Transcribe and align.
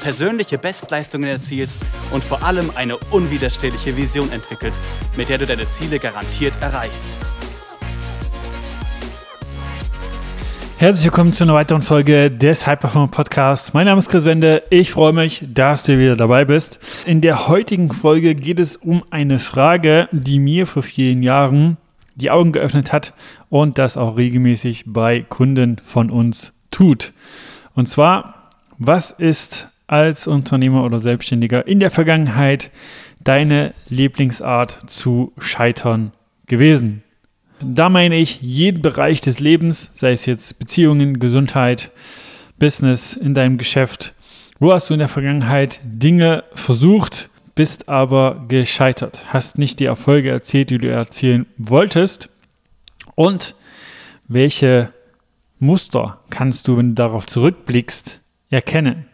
persönliche 0.00 0.58
Bestleistungen 0.58 1.28
erzielst 1.28 1.78
und 2.12 2.24
vor 2.24 2.42
allem 2.42 2.70
eine 2.74 2.96
unwiderstehliche 3.10 3.96
Vision 3.96 4.30
entwickelst, 4.32 4.82
mit 5.16 5.28
der 5.28 5.38
du 5.38 5.46
deine 5.46 5.68
Ziele 5.70 5.98
garantiert 5.98 6.54
erreichst. 6.60 7.06
Herzlich 10.78 11.06
willkommen 11.06 11.32
zu 11.32 11.42
einer 11.42 11.54
weiteren 11.54 11.82
Folge 11.82 12.30
des 12.30 12.64
High 12.64 12.78
Performer 12.78 13.08
Podcast. 13.08 13.74
Mein 13.74 13.86
Name 13.86 13.98
ist 13.98 14.10
Chris 14.10 14.24
Wende. 14.24 14.62
Ich 14.70 14.92
freue 14.92 15.12
mich, 15.12 15.44
dass 15.52 15.82
du 15.82 15.98
wieder 15.98 16.14
dabei 16.14 16.44
bist. 16.44 16.78
In 17.04 17.20
der 17.20 17.48
heutigen 17.48 17.90
Folge 17.90 18.36
geht 18.36 18.60
es 18.60 18.76
um 18.76 19.02
eine 19.10 19.40
Frage, 19.40 20.08
die 20.12 20.38
mir 20.38 20.68
vor 20.68 20.84
vielen 20.84 21.24
Jahren 21.24 21.78
die 22.14 22.30
Augen 22.30 22.52
geöffnet 22.52 22.92
hat 22.92 23.12
und 23.48 23.76
das 23.76 23.96
auch 23.96 24.16
regelmäßig 24.16 24.84
bei 24.86 25.22
Kunden 25.28 25.78
von 25.78 26.10
uns 26.10 26.52
tut. 26.70 27.12
Und 27.74 27.88
zwar, 27.88 28.48
was 28.78 29.10
ist 29.10 29.68
als 29.88 30.28
Unternehmer 30.28 30.84
oder 30.84 31.00
Selbstständiger 31.00 31.66
in 31.66 31.80
der 31.80 31.90
Vergangenheit 31.90 32.70
deine 33.24 33.74
Lieblingsart 33.88 34.88
zu 34.88 35.32
scheitern 35.38 36.12
gewesen? 36.46 37.02
Da 37.60 37.88
meine 37.88 38.16
ich 38.16 38.40
jeden 38.40 38.82
Bereich 38.82 39.20
des 39.20 39.40
Lebens, 39.40 39.90
sei 39.92 40.12
es 40.12 40.26
jetzt 40.26 40.60
Beziehungen, 40.60 41.18
Gesundheit, 41.18 41.90
Business, 42.58 43.14
in 43.14 43.34
deinem 43.34 43.58
Geschäft. 43.58 44.14
Wo 44.60 44.72
hast 44.72 44.90
du 44.90 44.94
in 44.94 45.00
der 45.00 45.08
Vergangenheit 45.08 45.80
Dinge 45.84 46.44
versucht, 46.54 47.30
bist 47.54 47.88
aber 47.88 48.44
gescheitert, 48.46 49.24
hast 49.32 49.58
nicht 49.58 49.80
die 49.80 49.86
Erfolge 49.86 50.30
erzielt, 50.30 50.70
die 50.70 50.78
du 50.78 50.88
erzielen 50.88 51.46
wolltest? 51.56 52.28
Und 53.16 53.56
welche 54.28 54.92
Muster 55.58 56.20
kannst 56.30 56.68
du, 56.68 56.76
wenn 56.76 56.90
du 56.90 56.94
darauf 56.94 57.26
zurückblickst, 57.26 58.20
erkennen? 58.50 59.06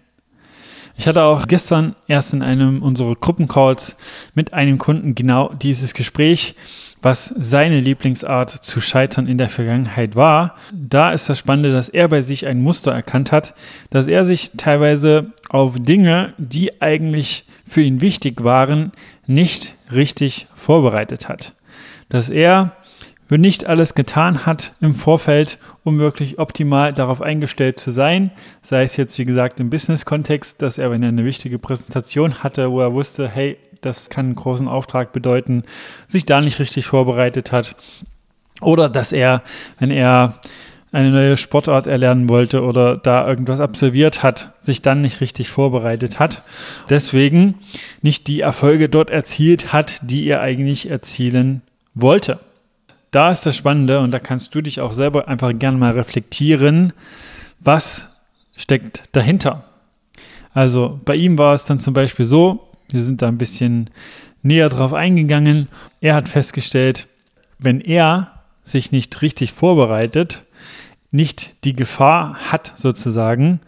Ich 0.97 1.09
hatte 1.09 1.25
auch 1.25 1.47
gestern 1.49 1.97
erst 2.07 2.33
in 2.33 2.43
einem 2.43 2.83
unserer 2.83 3.15
Gruppencalls 3.17 3.97
mit 4.35 4.53
einem 4.53 4.79
Kunden 4.79 5.15
genau 5.15 5.53
dieses 5.53 5.93
Gespräch, 5.93 6.55
was 7.03 7.27
seine 7.37 7.81
Lieblingsart 7.81 8.51
zu 8.51 8.81
scheitern 8.81 9.27
in 9.27 9.37
der 9.37 9.49
Vergangenheit 9.49 10.17
war. 10.17 10.55
Da 10.73 11.13
ist 11.13 11.29
das 11.29 11.39
Spannende, 11.39 11.71
dass 11.71 11.89
er 11.89 12.09
bei 12.09 12.23
sich 12.23 12.47
ein 12.47 12.63
Muster 12.63 12.93
erkannt 12.93 13.33
hat, 13.33 13.55
dass 13.91 14.07
er 14.07 14.25
sich 14.25 14.53
teilweise 14.57 15.33
auf 15.51 15.79
Dinge, 15.79 16.33
die 16.39 16.81
eigentlich 16.81 17.45
für 17.65 17.83
ihn 17.83 18.01
wichtig 18.01 18.45
waren, 18.45 18.93
nicht 19.27 19.75
richtig 19.93 20.47
vorbereitet 20.55 21.29
hat. 21.29 21.55
Dass 22.09 22.31
er 22.31 22.77
für 23.27 23.39
nicht 23.39 23.67
alles 23.67 23.95
getan 23.95 24.47
hat 24.47 24.75
im 24.81 24.95
Vorfeld, 24.95 25.59
um 25.83 25.99
wirklich 25.99 26.39
optimal 26.39 26.93
darauf 26.93 27.23
eingestellt 27.23 27.81
zu 27.81 27.91
sein. 27.91 28.31
Sei 28.63 28.83
es 28.83 28.97
jetzt, 28.97 29.19
wie 29.19 29.25
gesagt, 29.25 29.61
im 29.61 29.71
Business-Kontext, 29.71 30.61
dass 30.61 30.79
er, 30.79 30.91
wenn 30.91 31.03
er 31.03 31.09
eine 31.09 31.25
wichtige 31.25 31.59
Präsentation 31.59 32.43
hatte, 32.43 32.71
wo 32.71 32.81
er 32.81 32.93
wusste, 32.93 33.29
hey, 33.29 33.57
das 33.81 34.11
kann 34.11 34.27
einen 34.27 34.35
großen 34.35 34.69
Auftrag 34.69 35.13
bedeuten, 35.13 35.65
sich 36.07 36.25
da 36.25 36.41
nicht 36.41 36.59
richtig 36.59 36.87
vorbereitet 36.87 37.53
hat. 37.53 37.77
Oder 38.61 38.89
dass 38.89 39.13
er, 39.13 39.43
wenn 39.79 39.91
er 39.91 40.39
eine 40.93 41.11
neue 41.11 41.37
Sportart 41.37 41.89
erlernen 41.89 42.29
wollte 42.29 42.63
oder 42.63 42.97
da 42.97 43.27
irgendwas 43.27 43.59
absolviert 43.59 44.23
hat, 44.23 44.53
sich 44.61 44.81
dann 44.81 45.01
nicht 45.01 45.21
richtig 45.21 45.49
vorbereitet 45.49 46.21
hat. 46.21 46.43
Deswegen 46.89 47.57
nicht 48.01 48.29
die 48.29 48.41
Erfolge 48.41 48.89
dort 48.89 49.11
erzielt 49.11 49.73
hat, 49.73 49.99
die 50.03 50.25
er 50.27 50.41
eigentlich 50.41 50.89
erzielen 50.89 51.63
wollte 51.95 52.39
da 53.15 53.31
ist 53.31 53.47
das 53.47 53.57
Spannende 53.57 54.01
und 54.01 54.11
da 54.11 54.19
kannst 54.19 54.55
du 54.55 54.61
dich 54.61 54.81
auch 54.81 54.93
selber 54.93 55.29
einfach 55.29 55.53
gerne 55.57 55.79
mal 55.79 55.93
reflektieren, 55.93 56.93
was 57.61 58.09
steckt 58.57 59.05
dahinter. 59.13 59.65
Also 60.53 61.01
bei 61.05 61.15
ihm 61.17 61.39
war 61.39 61.55
es 61.55 61.65
dann 61.65 61.81
zum 61.81 61.95
Beispiel 61.95 62.27
so, 62.27 62.71
wir 62.91 63.03
sind 63.03 63.23
da 63.23 63.29
ein 63.29 63.39
bisschen 63.39 63.91
näher 64.43 64.69
drauf 64.69 64.93
eingegangen. 64.93 65.69
Er 66.01 66.15
hat 66.15 66.29
festgestellt, 66.29 67.09
wenn 67.59 67.81
er 67.81 68.43
sich 68.63 68.93
nicht 68.93 69.23
richtig 69.23 69.53
vorbereitet, 69.53 70.43
nicht 71.11 71.65
die 71.65 71.77
Gefahr 71.77 72.35
hat 72.51 72.73
sozusagen, 72.77 73.61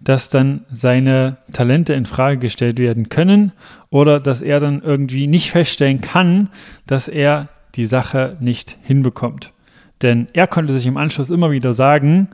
dass 0.00 0.28
dann 0.28 0.64
seine 0.70 1.38
Talente 1.52 1.94
in 1.94 2.06
Frage 2.06 2.38
gestellt 2.38 2.78
werden 2.78 3.08
können 3.08 3.52
oder 3.90 4.18
dass 4.18 4.42
er 4.42 4.60
dann 4.60 4.82
irgendwie 4.82 5.26
nicht 5.26 5.50
feststellen 5.50 6.00
kann, 6.00 6.48
dass 6.86 7.08
er 7.08 7.48
die 7.74 7.84
Sache 7.84 8.36
nicht 8.40 8.78
hinbekommt. 8.82 9.52
Denn 10.02 10.28
er 10.32 10.46
konnte 10.46 10.72
sich 10.72 10.86
im 10.86 10.96
Anschluss 10.96 11.30
immer 11.30 11.50
wieder 11.50 11.72
sagen, 11.72 12.28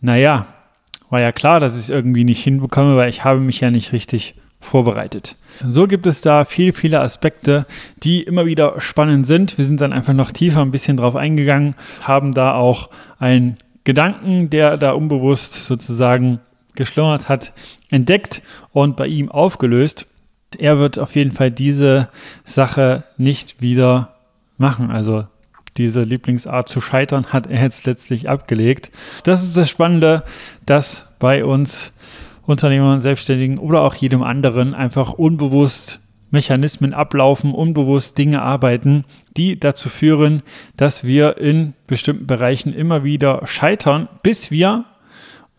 naja, 0.00 0.46
war 1.10 1.20
ja 1.20 1.32
klar, 1.32 1.60
dass 1.60 1.74
ich 1.74 1.82
es 1.82 1.90
irgendwie 1.90 2.24
nicht 2.24 2.42
hinbekomme, 2.42 2.96
weil 2.96 3.08
ich 3.08 3.24
habe 3.24 3.40
mich 3.40 3.60
ja 3.60 3.70
nicht 3.70 3.92
richtig 3.92 4.34
vorbereitet. 4.58 5.36
So 5.68 5.86
gibt 5.86 6.06
es 6.06 6.20
da 6.20 6.44
viel, 6.44 6.72
viele 6.72 7.00
Aspekte, 7.00 7.66
die 8.02 8.22
immer 8.22 8.46
wieder 8.46 8.80
spannend 8.80 9.26
sind. 9.26 9.58
Wir 9.58 9.64
sind 9.64 9.80
dann 9.80 9.92
einfach 9.92 10.14
noch 10.14 10.32
tiefer 10.32 10.62
ein 10.62 10.70
bisschen 10.70 10.96
drauf 10.96 11.14
eingegangen, 11.16 11.74
haben 12.02 12.32
da 12.32 12.54
auch 12.54 12.90
einen 13.18 13.58
Gedanken, 13.84 14.50
der 14.50 14.78
da 14.78 14.92
unbewusst 14.92 15.66
sozusagen 15.66 16.40
geschlummert 16.74 17.28
hat, 17.28 17.52
entdeckt 17.90 18.42
und 18.72 18.96
bei 18.96 19.06
ihm 19.06 19.30
aufgelöst. 19.30 20.06
Er 20.58 20.78
wird 20.78 20.98
auf 20.98 21.14
jeden 21.14 21.32
Fall 21.32 21.50
diese 21.50 22.08
Sache 22.44 23.04
nicht 23.16 23.60
wieder 23.60 24.13
machen. 24.56 24.90
Also 24.90 25.26
diese 25.76 26.02
Lieblingsart 26.02 26.68
zu 26.68 26.80
scheitern 26.80 27.26
hat 27.26 27.48
er 27.48 27.62
jetzt 27.62 27.86
letztlich 27.86 28.28
abgelegt. 28.28 28.90
Das 29.24 29.42
ist 29.42 29.56
das 29.56 29.68
Spannende, 29.68 30.22
dass 30.66 31.08
bei 31.18 31.44
uns 31.44 31.92
Unternehmern, 32.46 33.00
Selbstständigen 33.00 33.58
oder 33.58 33.82
auch 33.82 33.94
jedem 33.94 34.22
anderen 34.22 34.74
einfach 34.74 35.14
unbewusst 35.14 36.00
Mechanismen 36.30 36.94
ablaufen, 36.94 37.52
unbewusst 37.52 38.18
Dinge 38.18 38.42
arbeiten, 38.42 39.04
die 39.36 39.58
dazu 39.58 39.88
führen, 39.88 40.42
dass 40.76 41.04
wir 41.04 41.38
in 41.38 41.74
bestimmten 41.86 42.26
Bereichen 42.26 42.74
immer 42.74 43.04
wieder 43.04 43.46
scheitern, 43.46 44.08
bis 44.22 44.50
wir 44.50 44.84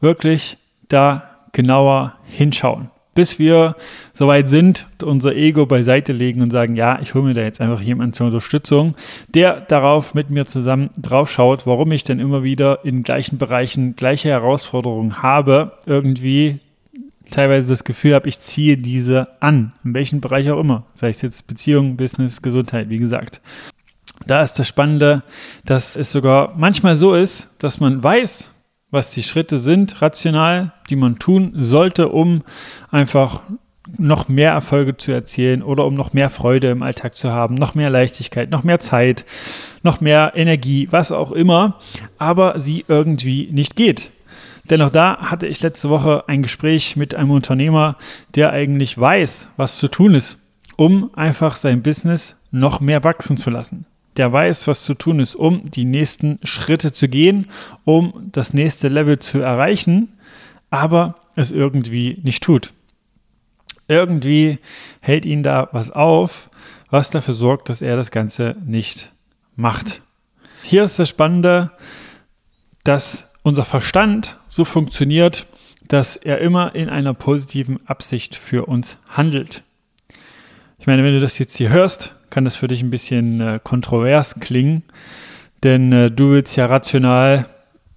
wirklich 0.01 0.57
da 0.89 1.29
genauer 1.53 2.15
hinschauen 2.25 2.91
bis 3.15 3.39
wir 3.39 3.75
soweit 4.13 4.47
sind, 4.47 4.85
unser 5.01 5.35
Ego 5.35 5.65
beiseite 5.65 6.13
legen 6.13 6.41
und 6.41 6.51
sagen, 6.51 6.75
ja, 6.75 6.99
ich 7.01 7.15
hole 7.15 7.23
mir 7.23 7.33
da 7.33 7.41
jetzt 7.41 7.61
einfach 7.61 7.81
jemanden 7.81 8.13
zur 8.13 8.27
Unterstützung, 8.27 8.93
der 9.29 9.61
darauf 9.61 10.13
mit 10.13 10.29
mir 10.29 10.45
zusammen 10.45 10.91
drauf 11.01 11.31
schaut, 11.31 11.65
warum 11.65 11.91
ich 11.91 12.03
denn 12.03 12.19
immer 12.19 12.43
wieder 12.43 12.85
in 12.85 13.01
gleichen 13.01 13.37
Bereichen 13.39 13.95
gleiche 13.95 14.29
Herausforderungen 14.29 15.23
habe, 15.23 15.71
irgendwie 15.85 16.59
teilweise 17.31 17.69
das 17.69 17.85
Gefühl 17.85 18.13
habe, 18.13 18.27
ich 18.29 18.39
ziehe 18.39 18.77
diese 18.77 19.27
an, 19.41 19.73
in 19.83 19.93
welchem 19.93 20.21
Bereich 20.21 20.51
auch 20.51 20.59
immer, 20.59 20.85
sei 20.93 21.09
es 21.09 21.21
jetzt 21.21 21.47
Beziehung, 21.47 21.97
Business, 21.97 22.41
Gesundheit, 22.41 22.89
wie 22.89 22.99
gesagt. 22.99 23.41
Da 24.27 24.41
ist 24.41 24.53
das 24.53 24.67
Spannende, 24.67 25.23
dass 25.65 25.95
es 25.95 26.11
sogar 26.11 26.53
manchmal 26.57 26.95
so 26.95 27.15
ist, 27.15 27.55
dass 27.59 27.79
man 27.79 28.03
weiß, 28.03 28.54
was 28.95 29.11
die 29.11 29.21
Schritte 29.21 29.59
sind, 29.59 30.01
rational, 30.01 30.71
die 30.89 30.95
man 30.95 31.19
tun 31.19 31.51
sollte, 31.53 32.09
um 32.09 32.41
einfach 32.89 33.43
noch 33.97 34.27
mehr 34.27 34.51
Erfolge 34.51 34.97
zu 34.97 35.11
erzielen 35.11 35.61
oder 35.61 35.85
um 35.85 35.93
noch 35.93 36.13
mehr 36.13 36.31
Freude 36.31 36.71
im 36.71 36.81
Alltag 36.81 37.15
zu 37.15 37.31
haben, 37.31 37.53
noch 37.53 37.75
mehr 37.75 37.91
Leichtigkeit, 37.91 38.49
noch 38.49 38.63
mehr 38.63 38.79
Zeit, 38.79 39.25
noch 39.83 40.01
mehr 40.01 40.31
Energie, 40.35 40.87
was 40.89 41.11
auch 41.11 41.31
immer, 41.31 41.79
aber 42.17 42.59
sie 42.59 42.83
irgendwie 42.87 43.49
nicht 43.51 43.75
geht. 43.75 44.09
Denn 44.71 44.81
auch 44.81 44.89
da 44.89 45.17
hatte 45.19 45.45
ich 45.45 45.61
letzte 45.61 45.89
Woche 45.89 46.23
ein 46.27 46.41
Gespräch 46.41 46.95
mit 46.95 47.13
einem 47.13 47.29
Unternehmer, 47.29 47.97
der 48.33 48.51
eigentlich 48.51 48.97
weiß, 48.97 49.51
was 49.57 49.77
zu 49.77 49.87
tun 49.87 50.15
ist, 50.15 50.39
um 50.75 51.11
einfach 51.13 51.55
sein 51.55 51.83
Business 51.83 52.41
noch 52.49 52.79
mehr 52.79 53.03
wachsen 53.03 53.37
zu 53.37 53.51
lassen 53.51 53.85
der 54.17 54.31
weiß, 54.31 54.67
was 54.67 54.83
zu 54.83 54.93
tun 54.93 55.19
ist, 55.19 55.35
um 55.35 55.69
die 55.69 55.85
nächsten 55.85 56.39
Schritte 56.43 56.91
zu 56.91 57.07
gehen, 57.07 57.47
um 57.83 58.29
das 58.31 58.53
nächste 58.53 58.87
Level 58.87 59.19
zu 59.19 59.39
erreichen, 59.39 60.13
aber 60.69 61.15
es 61.35 61.51
irgendwie 61.51 62.19
nicht 62.23 62.43
tut. 62.43 62.73
Irgendwie 63.87 64.59
hält 64.99 65.25
ihn 65.25 65.43
da 65.43 65.69
was 65.71 65.91
auf, 65.91 66.49
was 66.89 67.09
dafür 67.09 67.33
sorgt, 67.33 67.69
dass 67.69 67.81
er 67.81 67.95
das 67.95 68.11
Ganze 68.11 68.55
nicht 68.65 69.11
macht. 69.55 70.01
Hier 70.63 70.83
ist 70.83 70.97
das 70.97 71.09
Spannende, 71.09 71.71
dass 72.83 73.31
unser 73.43 73.65
Verstand 73.65 74.39
so 74.47 74.65
funktioniert, 74.65 75.45
dass 75.87 76.15
er 76.15 76.39
immer 76.39 76.73
in 76.73 76.89
einer 76.89 77.13
positiven 77.13 77.85
Absicht 77.87 78.35
für 78.35 78.65
uns 78.65 78.97
handelt. 79.07 79.63
Ich 80.79 80.87
meine, 80.87 81.03
wenn 81.03 81.13
du 81.13 81.19
das 81.19 81.37
jetzt 81.37 81.57
hier 81.57 81.69
hörst, 81.69 82.14
kann 82.29 82.45
das 82.45 82.55
für 82.55 82.67
dich 82.67 82.81
ein 82.81 82.89
bisschen 82.89 83.41
äh, 83.41 83.59
kontrovers 83.63 84.39
klingen, 84.39 84.83
denn 85.63 85.91
äh, 85.91 86.11
du 86.11 86.31
willst 86.31 86.55
ja 86.55 86.65
rational, 86.65 87.45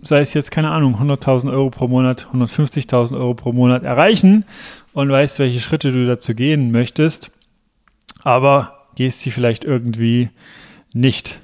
sei 0.01 0.21
es 0.21 0.35
jetzt 0.35 0.51
keine 0.51 0.71
Ahnung, 0.71 0.97
100.000 0.97 1.51
Euro 1.51 1.71
pro 1.71 1.89
Monat, 1.89 2.29
150.000 2.33 3.17
Euro 3.17 3.35
pro 3.35 3.53
Monat 3.53 3.83
erreichen 3.83 4.45
und 4.93 5.11
weißt, 5.11 5.39
welche 5.39 5.61
Schritte 5.61 5.93
du 5.93 6.07
dazu 6.07 6.35
gehen 6.35 6.71
möchtest, 6.71 7.31
aber 8.23 8.87
gehst 8.95 9.21
sie 9.21 9.31
vielleicht 9.31 9.65
irgendwie 9.65 10.31
nicht. 10.93 11.39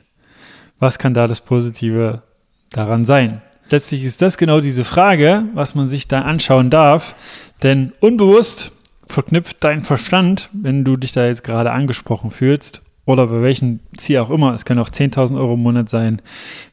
Was 0.78 0.98
kann 0.98 1.14
da 1.14 1.26
das 1.26 1.40
Positive 1.40 2.22
daran 2.70 3.04
sein? 3.04 3.42
Letztlich 3.70 4.04
ist 4.04 4.20
das 4.20 4.36
genau 4.36 4.60
diese 4.60 4.84
Frage, 4.84 5.44
was 5.54 5.74
man 5.74 5.88
sich 5.88 6.08
da 6.08 6.22
anschauen 6.22 6.70
darf, 6.70 7.14
denn 7.62 7.92
unbewusst 8.00 8.72
verknüpft 9.06 9.58
dein 9.60 9.82
Verstand, 9.82 10.48
wenn 10.52 10.84
du 10.84 10.96
dich 10.96 11.12
da 11.12 11.26
jetzt 11.26 11.44
gerade 11.44 11.72
angesprochen 11.72 12.30
fühlst, 12.30 12.82
oder 13.06 13.26
bei 13.26 13.42
welchem 13.42 13.80
Ziel 13.96 14.18
auch 14.18 14.30
immer, 14.30 14.54
es 14.54 14.64
können 14.64 14.80
auch 14.80 14.88
10.000 14.88 15.36
Euro 15.36 15.54
im 15.54 15.62
Monat 15.62 15.88
sein, 15.90 16.22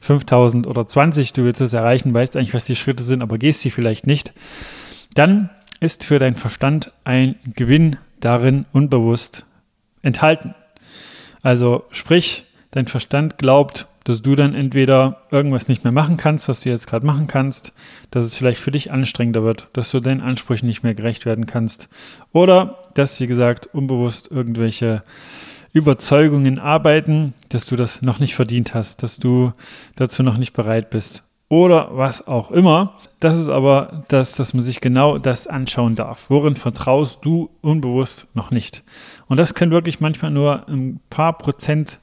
5.000 0.06 0.66
oder 0.66 0.86
20, 0.86 1.32
du 1.34 1.44
willst 1.44 1.60
es 1.60 1.74
erreichen, 1.74 2.14
weißt 2.14 2.36
eigentlich, 2.36 2.54
was 2.54 2.64
die 2.64 2.76
Schritte 2.76 3.02
sind, 3.02 3.22
aber 3.22 3.36
gehst 3.38 3.60
sie 3.60 3.70
vielleicht 3.70 4.06
nicht, 4.06 4.32
dann 5.14 5.50
ist 5.80 6.04
für 6.04 6.18
deinen 6.18 6.36
Verstand 6.36 6.92
ein 7.04 7.34
Gewinn 7.54 7.96
darin 8.20 8.64
unbewusst 8.72 9.44
enthalten. 10.00 10.54
Also 11.42 11.84
sprich, 11.90 12.44
dein 12.70 12.86
Verstand 12.86 13.36
glaubt, 13.36 13.88
dass 14.04 14.22
du 14.22 14.34
dann 14.34 14.54
entweder 14.54 15.22
irgendwas 15.30 15.68
nicht 15.68 15.84
mehr 15.84 15.92
machen 15.92 16.16
kannst, 16.16 16.48
was 16.48 16.60
du 16.60 16.70
jetzt 16.70 16.86
gerade 16.86 17.06
machen 17.06 17.26
kannst, 17.26 17.72
dass 18.10 18.24
es 18.24 18.36
vielleicht 18.36 18.60
für 18.60 18.70
dich 18.70 18.92
anstrengender 18.92 19.42
wird, 19.42 19.68
dass 19.72 19.90
du 19.90 20.00
deinen 20.00 20.20
Ansprüchen 20.20 20.66
nicht 20.66 20.82
mehr 20.82 20.94
gerecht 20.94 21.26
werden 21.26 21.46
kannst 21.46 21.88
oder 22.32 22.82
dass, 22.94 23.20
wie 23.20 23.26
gesagt, 23.26 23.68
unbewusst 23.72 24.30
irgendwelche 24.30 25.02
Überzeugungen 25.72 26.58
arbeiten, 26.58 27.32
dass 27.48 27.66
du 27.66 27.76
das 27.76 28.02
noch 28.02 28.18
nicht 28.18 28.34
verdient 28.34 28.74
hast, 28.74 29.02
dass 29.02 29.18
du 29.18 29.52
dazu 29.96 30.22
noch 30.22 30.36
nicht 30.36 30.52
bereit 30.52 30.90
bist 30.90 31.24
oder 31.52 31.90
was 31.92 32.26
auch 32.26 32.50
immer. 32.50 32.98
Das 33.20 33.36
ist 33.36 33.50
aber 33.50 34.04
das, 34.08 34.36
dass 34.36 34.54
man 34.54 34.62
sich 34.62 34.80
genau 34.80 35.18
das 35.18 35.46
anschauen 35.46 35.94
darf. 35.94 36.30
Worin 36.30 36.56
vertraust 36.56 37.18
du 37.22 37.50
unbewusst 37.60 38.26
noch 38.34 38.50
nicht? 38.50 38.82
Und 39.28 39.36
das 39.36 39.52
können 39.52 39.70
wirklich 39.70 40.00
manchmal 40.00 40.30
nur 40.30 40.66
ein 40.66 41.00
paar 41.10 41.36
Prozent 41.36 41.98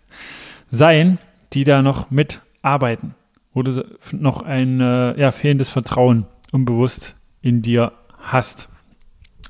sein, 0.69 1.18
die 1.54 1.63
da 1.63 1.81
noch 1.81 2.12
mitarbeiten, 2.12 3.16
wo 3.54 3.63
du 3.63 3.86
noch 4.12 4.42
ein 4.44 4.81
äh, 4.81 5.19
ja, 5.19 5.31
fehlendes 5.31 5.72
Vertrauen 5.72 6.25
unbewusst 6.51 7.16
in 7.42 7.62
dir 7.62 7.94
hast. 8.19 8.69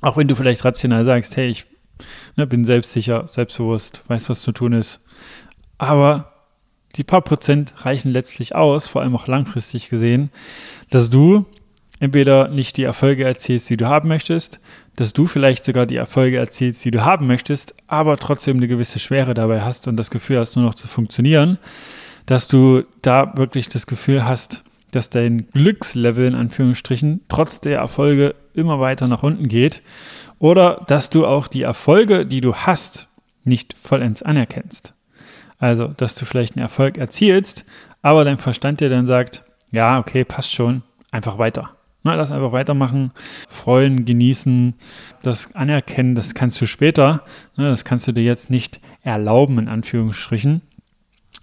Auch 0.01 0.17
wenn 0.17 0.27
du 0.27 0.35
vielleicht 0.35 0.63
rational 0.63 1.05
sagst, 1.05 1.35
hey, 1.35 1.47
ich 1.47 1.65
ne, 2.35 2.47
bin 2.47 2.63
selbstsicher, 2.63 3.27
selbstbewusst, 3.27 4.03
weiß, 4.07 4.29
was 4.29 4.41
zu 4.41 4.51
tun 4.51 4.73
ist. 4.73 5.01
Aber 5.77 6.33
die 6.95 7.03
paar 7.03 7.21
Prozent 7.21 7.73
reichen 7.85 8.11
letztlich 8.11 8.55
aus, 8.55 8.87
vor 8.87 9.01
allem 9.01 9.15
auch 9.15 9.27
langfristig 9.27 9.89
gesehen, 9.89 10.31
dass 10.89 11.09
du 11.09 11.45
entweder 11.99 12.47
nicht 12.47 12.77
die 12.77 12.83
Erfolge 12.83 13.25
erzielst, 13.25 13.69
die 13.69 13.77
du 13.77 13.87
haben 13.87 14.07
möchtest, 14.07 14.59
dass 14.95 15.13
du 15.13 15.25
vielleicht 15.25 15.65
sogar 15.65 15.85
die 15.85 15.95
Erfolge 15.95 16.37
erzielst, 16.37 16.83
die 16.85 16.91
du 16.91 17.03
haben 17.03 17.27
möchtest, 17.27 17.75
aber 17.87 18.17
trotzdem 18.17 18.57
eine 18.57 18.67
gewisse 18.67 18.99
Schwere 18.99 19.33
dabei 19.33 19.61
hast 19.61 19.87
und 19.87 19.97
das 19.97 20.11
Gefühl 20.11 20.39
hast, 20.39 20.55
nur 20.55 20.65
noch 20.65 20.73
zu 20.73 20.87
funktionieren, 20.87 21.57
dass 22.25 22.47
du 22.47 22.83
da 23.01 23.33
wirklich 23.37 23.69
das 23.69 23.87
Gefühl 23.87 24.25
hast, 24.25 24.63
dass 24.91 25.09
dein 25.09 25.47
Glückslevel 25.53 26.27
in 26.27 26.35
Anführungsstrichen 26.35 27.21
trotz 27.27 27.61
der 27.61 27.77
Erfolge 27.77 28.35
immer 28.53 28.79
weiter 28.79 29.07
nach 29.07 29.23
unten 29.23 29.47
geht 29.47 29.81
oder 30.39 30.83
dass 30.87 31.09
du 31.09 31.25
auch 31.25 31.47
die 31.47 31.61
Erfolge, 31.61 32.25
die 32.25 32.41
du 32.41 32.55
hast, 32.55 33.07
nicht 33.43 33.73
vollends 33.73 34.23
anerkennst. 34.23 34.93
Also, 35.59 35.87
dass 35.87 36.15
du 36.15 36.25
vielleicht 36.25 36.55
einen 36.55 36.63
Erfolg 36.63 36.97
erzielst, 36.97 37.65
aber 38.01 38.23
dein 38.23 38.37
Verstand 38.37 38.79
dir 38.79 38.89
dann 38.89 39.05
sagt, 39.05 39.43
ja, 39.71 39.99
okay, 39.99 40.23
passt 40.23 40.53
schon, 40.53 40.83
einfach 41.11 41.37
weiter. 41.37 41.75
Na, 42.03 42.15
lass 42.15 42.31
einfach 42.31 42.53
weitermachen, 42.53 43.11
freuen, 43.49 44.05
genießen, 44.05 44.73
das 45.21 45.55
anerkennen, 45.55 46.15
das 46.15 46.33
kannst 46.33 46.59
du 46.61 46.65
später, 46.65 47.23
ne, 47.57 47.69
das 47.69 47.83
kannst 47.83 48.07
du 48.07 48.13
dir 48.13 48.23
jetzt 48.23 48.49
nicht 48.49 48.79
erlauben, 49.01 49.59
in 49.59 49.67
Anführungsstrichen. 49.67 50.61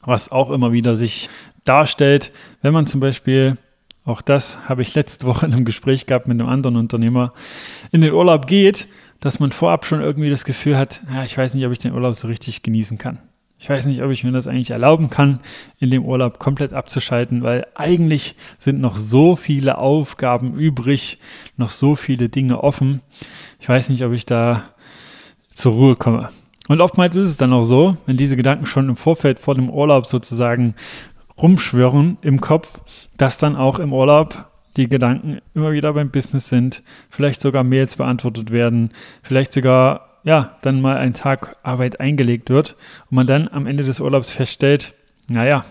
Was 0.03 0.33
auch 0.33 0.51
immer 0.51 0.73
wieder 0.73 0.97
sich 0.97 1.29
darstellt, 1.65 2.33
wenn 2.63 2.73
man 2.73 2.87
zum 2.87 3.01
Beispiel, 3.01 3.59
auch 4.05 4.23
das 4.23 4.69
habe 4.69 4.83
ich 4.83 4.95
letzte 4.95 5.27
Woche 5.27 5.47
in 5.47 5.53
einem 5.53 5.65
Gespräch 5.65 6.07
gehabt 6.07 6.27
mit 6.27 6.41
einem 6.41 6.49
anderen 6.49 6.77
Unternehmer, 6.77 7.33
in 7.93 8.01
den 8.01 8.13
Urlaub 8.13 8.47
geht, 8.47 8.89
dass 9.21 9.41
man 9.41 9.53
vorab 9.53 9.85
schon 9.85 10.01
irgendwie 10.01 10.31
das 10.31 10.45
Gefühl 10.45 10.79
hat, 10.79 11.03
ja, 11.13 11.25
ich 11.25 11.37
weiß 11.37 11.55
nicht, 11.55 11.67
ob 11.67 11.73
ich 11.73 11.81
den 11.81 11.93
Urlaub 11.93 12.15
so 12.15 12.29
richtig 12.29 12.63
genießen 12.63 12.97
kann. 12.97 13.19
Ich 13.59 13.71
weiß 13.71 13.87
nicht, 13.87 14.03
ob 14.03 14.11
ich 14.11 14.23
mir 14.23 14.33
das 14.33 14.47
eigentlich 14.47 14.71
erlauben 14.71 15.09
kann, 15.09 15.41
in 15.79 15.91
dem 15.91 16.05
Urlaub 16.05 16.39
komplett 16.39 16.75
abzuschalten, 16.75 17.43
weil 17.43 17.67
eigentlich 17.75 18.37
sind 18.59 18.81
noch 18.81 18.97
so 18.97 19.35
viele 19.35 19.79
Aufgaben 19.79 20.55
übrig, 20.55 21.19
noch 21.57 21.71
so 21.71 21.95
viele 21.95 22.29
Dinge 22.29 22.63
offen. 22.63 23.01
Ich 23.59 23.69
weiß 23.69 23.89
nicht, 23.89 24.05
ob 24.05 24.13
ich 24.13 24.27
da 24.27 24.65
zur 25.55 25.73
Ruhe 25.73 25.97
komme. 25.97 26.29
Und 26.69 26.81
oftmals 26.81 27.17
ist 27.17 27.31
es 27.31 27.37
dann 27.37 27.53
auch 27.53 27.65
so, 27.65 27.97
wenn 28.07 28.17
diese 28.17 28.37
Gedanken 28.37 28.67
schon 28.67 28.89
im 28.89 28.97
Vorfeld 28.97 29.39
vor 29.39 29.55
dem 29.55 29.71
Urlaub 29.71 30.07
sozusagen 30.07 30.75
rumschwirren 31.39 32.19
im 32.23 32.41
Kopf, 32.41 32.81
dass 33.17 33.39
dann 33.39 33.57
auch 33.57 33.79
im 33.79 33.93
Urlaub 33.93 34.51
die 34.77 34.89
Gedanken 34.89 35.39
immer 35.55 35.73
wieder 35.73 35.93
beim 35.95 36.11
Business 36.11 36.49
sind, 36.49 36.83
vielleicht 37.09 37.41
sogar 37.41 37.65
Mails 37.65 37.97
beantwortet 37.97 38.51
werden, 38.51 38.91
vielleicht 39.23 39.53
sogar 39.53 40.16
ja, 40.27 40.57
dann 40.61 40.81
mal 40.81 40.97
ein 40.97 41.15
Tag 41.15 41.57
Arbeit 41.63 42.01
eingelegt 42.01 42.51
wird 42.51 42.75
und 43.09 43.15
man 43.15 43.27
dann 43.29 43.49
am 43.49 43.67
Ende 43.67 43.85
des 43.85 44.01
Urlaubs 44.01 44.33
feststellt, 44.33 44.93
naja, 45.29 45.65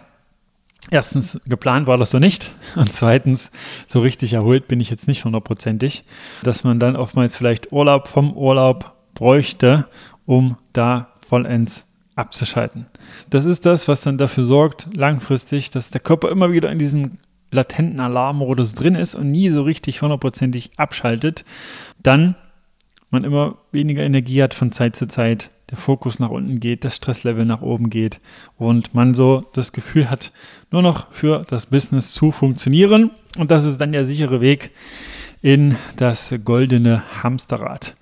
erstens 0.89 1.41
geplant 1.45 1.87
war 1.87 1.97
das 1.97 2.11
so 2.11 2.19
nicht 2.19 2.51
und 2.77 2.91
zweitens 2.91 3.51
so 3.85 3.99
richtig 3.99 4.33
erholt 4.33 4.69
bin 4.69 4.79
ich 4.79 4.89
jetzt 4.89 5.09
nicht 5.09 5.25
hundertprozentig, 5.25 6.05
dass 6.41 6.63
man 6.63 6.79
dann 6.79 6.95
oftmals 6.95 7.35
vielleicht 7.35 7.73
Urlaub 7.73 8.07
vom 8.07 8.31
Urlaub 8.31 8.93
bräuchte, 9.13 9.87
um 10.25 10.57
da 10.71 11.09
vollends 11.19 11.85
abzuschalten. 12.15 12.85
Das 13.29 13.43
ist 13.43 13.65
das, 13.65 13.89
was 13.89 14.03
dann 14.03 14.17
dafür 14.17 14.45
sorgt, 14.45 14.87
langfristig, 14.95 15.69
dass 15.69 15.91
der 15.91 15.99
Körper 15.99 16.29
immer 16.29 16.53
wieder 16.53 16.71
in 16.71 16.79
diesem 16.79 17.17
latenten 17.51 17.99
Alarmmodus 17.99 18.73
drin 18.73 18.95
ist 18.95 19.15
und 19.15 19.31
nie 19.31 19.49
so 19.49 19.63
richtig 19.63 20.01
hundertprozentig 20.01 20.71
abschaltet. 20.77 21.43
Dann 22.01 22.35
man 23.09 23.23
immer 23.23 23.57
weniger 23.71 24.03
Energie 24.03 24.41
hat 24.41 24.53
von 24.53 24.71
Zeit 24.71 24.95
zu 24.95 25.07
Zeit, 25.07 25.51
der 25.69 25.77
Fokus 25.77 26.19
nach 26.19 26.29
unten 26.29 26.59
geht, 26.59 26.83
das 26.85 26.95
Stresslevel 26.95 27.45
nach 27.45 27.61
oben 27.61 27.89
geht 27.89 28.19
und 28.57 28.93
man 28.93 29.13
so 29.13 29.45
das 29.53 29.71
Gefühl 29.71 30.09
hat, 30.09 30.31
nur 30.71 30.81
noch 30.81 31.11
für 31.11 31.43
das 31.47 31.65
Business 31.65 32.11
zu 32.11 32.31
funktionieren. 32.31 33.11
Und 33.37 33.51
das 33.51 33.63
ist 33.63 33.79
dann 33.81 33.91
der 33.91 34.05
sichere 34.05 34.41
Weg 34.41 34.71
in 35.41 35.75
das 35.97 36.33
goldene 36.43 37.03
Hamsterrad. 37.23 37.95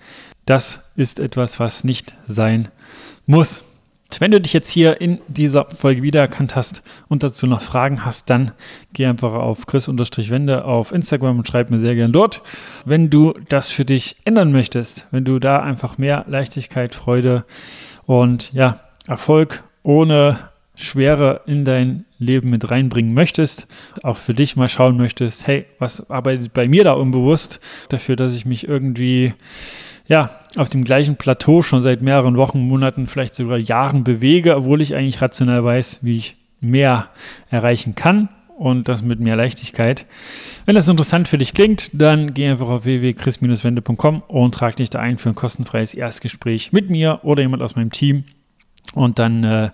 Das 0.45 0.81
ist 0.95 1.19
etwas, 1.19 1.59
was 1.59 1.83
nicht 1.83 2.15
sein 2.27 2.69
muss. 3.25 3.63
Wenn 4.21 4.31
du 4.31 4.41
dich 4.41 4.53
jetzt 4.53 4.69
hier 4.69 5.01
in 5.01 5.19
dieser 5.27 5.65
Folge 5.69 6.01
wiedererkannt 6.01 6.55
hast 6.55 6.83
und 7.07 7.23
dazu 7.23 7.47
noch 7.47 7.61
Fragen 7.61 8.05
hast, 8.05 8.29
dann 8.29 8.51
geh 8.93 9.05
einfach 9.05 9.33
auf 9.33 9.65
chris-wende 9.65 10.65
auf 10.65 10.91
Instagram 10.91 11.37
und 11.39 11.47
schreib 11.47 11.69
mir 11.69 11.79
sehr 11.79 11.95
gern 11.95 12.11
dort. 12.11 12.41
Wenn 12.85 13.09
du 13.09 13.33
das 13.49 13.71
für 13.71 13.85
dich 13.85 14.17
ändern 14.25 14.51
möchtest, 14.51 15.07
wenn 15.11 15.25
du 15.25 15.39
da 15.39 15.61
einfach 15.61 15.97
mehr 15.97 16.25
Leichtigkeit, 16.27 16.95
Freude 16.95 17.45
und 18.05 18.53
ja, 18.53 18.79
Erfolg 19.07 19.63
ohne 19.83 20.39
Schwere 20.75 21.41
in 21.45 21.65
dein 21.65 22.05
Leben 22.17 22.49
mit 22.49 22.71
reinbringen 22.71 23.13
möchtest, 23.13 23.67
auch 24.01 24.17
für 24.17 24.33
dich 24.33 24.55
mal 24.55 24.69
schauen 24.69 24.97
möchtest, 24.97 25.45
hey, 25.45 25.65
was 25.77 26.09
arbeitet 26.09 26.53
bei 26.53 26.67
mir 26.67 26.83
da 26.83 26.93
unbewusst 26.93 27.59
dafür, 27.89 28.15
dass 28.15 28.35
ich 28.35 28.45
mich 28.45 28.67
irgendwie 28.67 29.33
ja, 30.07 30.39
auf 30.55 30.69
dem 30.69 30.83
gleichen 30.83 31.15
Plateau 31.15 31.61
schon 31.61 31.81
seit 31.81 32.01
mehreren 32.01 32.37
Wochen, 32.37 32.59
Monaten, 32.59 33.07
vielleicht 33.07 33.35
sogar 33.35 33.57
Jahren 33.57 34.03
bewege, 34.03 34.55
obwohl 34.55 34.81
ich 34.81 34.95
eigentlich 34.95 35.21
rational 35.21 35.63
weiß, 35.63 35.99
wie 36.03 36.17
ich 36.17 36.37
mehr 36.59 37.09
erreichen 37.49 37.95
kann 37.95 38.29
und 38.57 38.87
das 38.87 39.03
mit 39.03 39.19
mehr 39.19 39.35
Leichtigkeit. 39.35 40.05
Wenn 40.65 40.75
das 40.75 40.87
interessant 40.87 41.27
für 41.27 41.37
dich 41.37 41.53
klingt, 41.53 41.89
dann 41.93 42.33
geh 42.33 42.49
einfach 42.49 42.69
auf 42.69 42.85
www.chris-wende.com 42.85 44.23
und 44.27 44.53
trag 44.53 44.75
dich 44.75 44.89
da 44.89 44.99
ein 44.99 45.17
für 45.17 45.29
ein 45.29 45.35
kostenfreies 45.35 45.93
Erstgespräch 45.93 46.71
mit 46.71 46.89
mir 46.89 47.19
oder 47.23 47.41
jemand 47.41 47.63
aus 47.63 47.75
meinem 47.75 47.91
Team. 47.91 48.25
Und 48.93 49.19
dann 49.19 49.43
äh, 49.43 49.69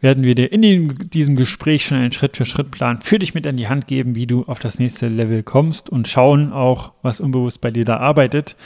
werden 0.00 0.22
wir 0.22 0.34
dir 0.34 0.52
in 0.52 0.62
dem, 0.62 0.94
diesem 1.10 1.36
Gespräch 1.36 1.84
schon 1.84 1.98
einen 1.98 2.12
Schritt-für-Schritt-Plan 2.12 3.00
für 3.00 3.18
dich 3.18 3.34
mit 3.34 3.46
an 3.46 3.56
die 3.56 3.68
Hand 3.68 3.86
geben, 3.86 4.16
wie 4.16 4.26
du 4.26 4.44
auf 4.44 4.58
das 4.58 4.78
nächste 4.78 5.08
Level 5.08 5.42
kommst 5.42 5.90
und 5.90 6.08
schauen 6.08 6.52
auch, 6.52 6.92
was 7.02 7.20
unbewusst 7.20 7.60
bei 7.60 7.70
dir 7.70 7.84
da 7.84 7.98
arbeitet 7.98 8.56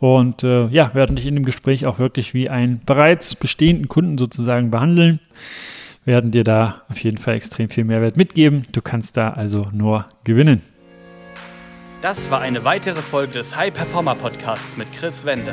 und 0.00 0.44
äh, 0.44 0.66
ja, 0.68 0.94
werden 0.94 1.16
dich 1.16 1.26
in 1.26 1.34
dem 1.34 1.44
Gespräch 1.44 1.86
auch 1.86 1.98
wirklich 1.98 2.32
wie 2.32 2.48
einen 2.48 2.80
bereits 2.84 3.36
bestehenden 3.36 3.88
Kunden 3.88 4.16
sozusagen 4.16 4.70
behandeln. 4.70 5.20
Werden 6.06 6.30
dir 6.30 6.42
da 6.42 6.82
auf 6.88 6.98
jeden 7.04 7.18
Fall 7.18 7.34
extrem 7.34 7.68
viel 7.68 7.84
Mehrwert 7.84 8.16
mitgeben. 8.16 8.66
Du 8.72 8.80
kannst 8.80 9.18
da 9.18 9.30
also 9.30 9.66
nur 9.72 10.06
gewinnen. 10.24 10.62
Das 12.00 12.30
war 12.30 12.40
eine 12.40 12.64
weitere 12.64 13.02
Folge 13.02 13.34
des 13.34 13.54
High 13.54 13.74
Performer 13.74 14.14
Podcasts 14.14 14.78
mit 14.78 14.90
Chris 14.92 15.26
Wende. 15.26 15.52